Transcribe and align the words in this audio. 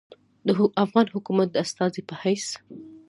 د 0.47 0.49
افغان 0.83 1.07
حکومت 1.15 1.47
د 1.51 1.55
استازي 1.65 2.01
پۀ 2.07 2.15
حېث 2.21 2.47